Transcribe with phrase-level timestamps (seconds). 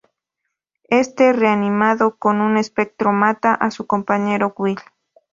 [0.89, 4.79] Éste, reanimado como un espectro, mata a su compañero Will.